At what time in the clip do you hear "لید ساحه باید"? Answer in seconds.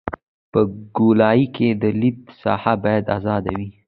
1.99-3.05